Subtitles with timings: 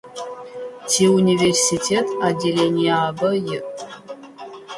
[0.89, 3.65] Тиуниверситет отделениябэ иӏ.